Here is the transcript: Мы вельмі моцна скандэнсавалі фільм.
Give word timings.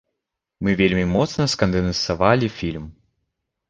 Мы 0.67 0.71
вельмі 0.79 1.05
моцна 1.13 1.47
скандэнсавалі 1.57 2.55
фільм. 2.59 2.93